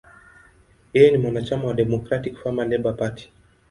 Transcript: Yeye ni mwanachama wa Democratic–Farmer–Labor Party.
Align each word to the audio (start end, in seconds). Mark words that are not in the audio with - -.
Yeye 0.93 1.11
ni 1.11 1.17
mwanachama 1.17 1.67
wa 1.67 1.73
Democratic–Farmer–Labor 1.73 2.95
Party. 2.97 3.31